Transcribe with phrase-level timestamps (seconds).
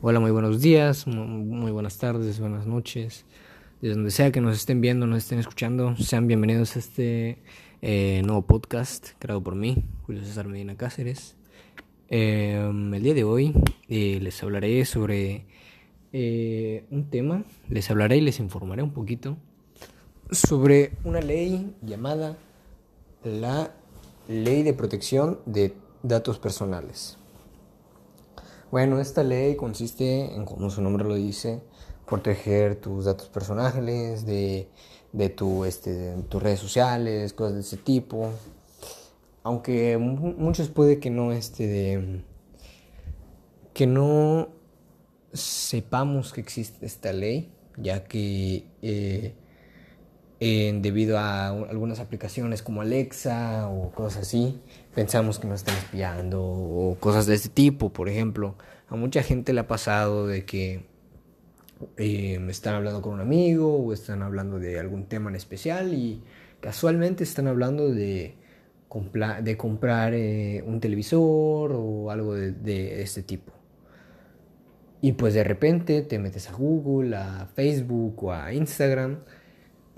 [0.00, 3.24] Hola, muy buenos días, muy buenas tardes, buenas noches.
[3.80, 7.38] Desde donde sea que nos estén viendo, nos estén escuchando, sean bienvenidos a este
[7.82, 11.34] eh, nuevo podcast creado por mí, Julio César Medina Cáceres.
[12.10, 13.52] Em, el día de hoy
[13.88, 15.46] eh, les hablaré sobre
[16.12, 19.36] eh, un tema, les hablaré y les informaré un poquito
[20.30, 22.38] sobre una ley llamada
[23.24, 23.74] la
[24.28, 27.18] Ley de Protección de Datos Personales.
[28.70, 31.62] Bueno, esta ley consiste en, como su nombre lo dice,
[32.06, 34.68] proteger tus datos personales, de,
[35.12, 38.30] de, tu, este, tus redes sociales, cosas de ese tipo.
[39.42, 42.24] Aunque muchos puede que no, este, de,
[43.72, 44.48] que no
[45.32, 49.34] sepamos que existe esta ley, ya que eh,
[50.40, 54.60] debido a algunas aplicaciones como Alexa o cosas así,
[54.94, 58.54] pensamos que nos están espiando o cosas de este tipo, por ejemplo.
[58.88, 60.86] A mucha gente le ha pasado de que
[61.96, 66.22] eh, están hablando con un amigo o están hablando de algún tema en especial y
[66.60, 68.36] casualmente están hablando de,
[69.42, 73.52] de comprar eh, un televisor o algo de, de este tipo.
[75.00, 79.18] Y pues de repente te metes a Google, a Facebook o a Instagram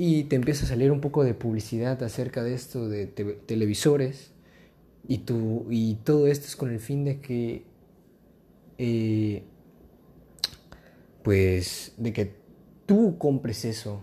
[0.02, 4.32] y te empieza a salir un poco de publicidad acerca de esto de televisores
[5.06, 7.64] y, tu, y todo esto es con el fin de que
[8.78, 9.42] eh,
[11.22, 12.34] pues de que
[12.86, 14.00] tú compres eso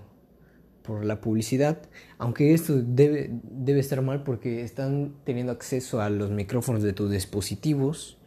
[0.84, 1.82] por la publicidad,
[2.20, 7.10] aunque esto debe, debe estar mal porque están teniendo acceso a los micrófonos de tus
[7.10, 8.20] dispositivos,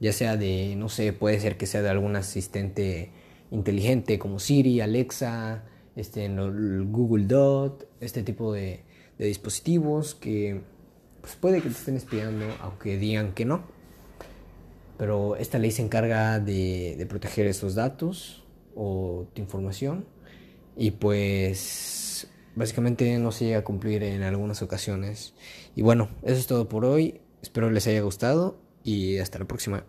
[0.00, 3.12] ya sea de, no sé, puede ser que sea de algún asistente
[3.52, 8.84] inteligente como Siri, Alexa, este, Google Dot, este tipo de,
[9.18, 10.62] dispositivos que
[11.20, 13.62] pues puede que te estén espiando, aunque digan que no.
[14.98, 20.04] Pero esta ley se encarga de, de proteger esos datos o tu información
[20.76, 25.34] y pues básicamente no se llega a cumplir en algunas ocasiones.
[25.74, 27.20] Y bueno, eso es todo por hoy.
[27.42, 29.84] Espero les haya gustado y hasta la próxima.